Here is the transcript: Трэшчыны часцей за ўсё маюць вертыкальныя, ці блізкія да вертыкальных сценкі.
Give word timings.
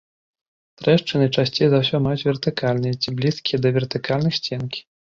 Трэшчыны 0.81 1.27
часцей 1.35 1.69
за 1.75 1.83
ўсё 1.83 1.95
маюць 2.07 2.27
вертыкальныя, 2.31 2.99
ці 3.03 3.17
блізкія 3.23 3.57
да 3.63 3.77
вертыкальных 3.81 4.33
сценкі. 4.43 4.79